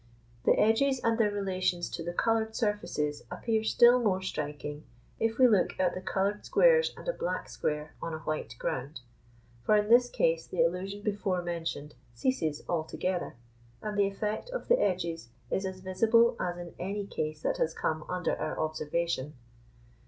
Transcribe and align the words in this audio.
The 0.45 0.53
edges 0.59 0.99
and 1.03 1.19
their 1.19 1.29
relations 1.29 1.87
to 1.91 2.03
the 2.03 2.11
coloured 2.11 2.55
surfaces 2.55 3.23
appear 3.29 3.63
still 3.63 3.99
more 3.99 4.19
striking 4.19 4.83
if 5.19 5.37
we 5.37 5.47
look 5.47 5.79
at 5.79 5.93
the 5.93 6.01
coloured 6.01 6.43
squares 6.43 6.91
and 6.97 7.07
a 7.07 7.13
black 7.13 7.47
square 7.47 7.93
on 8.01 8.11
a 8.11 8.17
white 8.17 8.55
ground; 8.57 9.01
for 9.61 9.75
in 9.75 9.89
this 9.89 10.09
case 10.09 10.47
the 10.47 10.63
illusion 10.65 11.03
before 11.03 11.43
mentioned 11.43 11.93
ceases 12.15 12.63
altogether, 12.67 13.35
and 13.83 13.95
the 13.95 14.07
effect 14.07 14.49
of 14.49 14.69
the 14.69 14.81
edges 14.81 15.29
is 15.51 15.67
as 15.67 15.81
visible 15.81 16.35
as 16.39 16.57
in 16.57 16.73
any 16.79 17.05
case 17.05 17.43
that 17.43 17.57
has 17.57 17.75
come 17.75 18.03
under 18.09 18.35
our 18.37 18.59
observation. 18.59 19.35